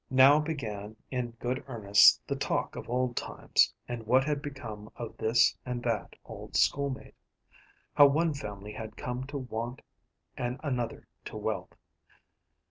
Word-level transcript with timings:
Now 0.09 0.39
began 0.39 0.95
in 1.11 1.29
good 1.39 1.63
earnest 1.67 2.25
the 2.25 2.35
talk 2.35 2.75
of 2.75 2.89
old 2.89 3.15
times, 3.15 3.71
and 3.87 4.07
what 4.07 4.23
had 4.23 4.41
become 4.41 4.89
of 4.95 5.15
this 5.17 5.55
and 5.63 5.83
that 5.83 6.15
old 6.25 6.55
schoolmate; 6.55 7.13
how 7.93 8.07
one 8.07 8.33
family 8.33 8.73
had 8.73 8.97
come 8.97 9.25
to 9.27 9.37
want 9.37 9.83
and 10.35 10.59
another 10.63 11.07
to 11.25 11.37
wealth. 11.37 11.75